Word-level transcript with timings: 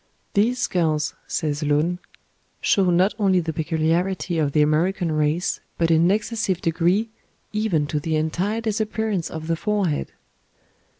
"These 0.33 0.57
skulls," 0.57 1.13
says 1.27 1.61
Lund, 1.61 1.99
"show 2.59 2.89
not 2.89 3.13
only 3.19 3.39
the 3.39 3.53
peculiarity 3.53 4.39
of 4.39 4.51
the 4.51 4.63
American 4.63 5.11
race 5.11 5.59
but 5.77 5.91
in 5.91 6.01
an 6.05 6.09
excessive 6.09 6.59
degree, 6.59 7.11
even 7.53 7.85
to 7.85 7.99
the 7.99 8.15
entire 8.15 8.61
disappearance 8.61 9.29
of 9.29 9.45
the 9.45 9.55
forehead." 9.55 10.11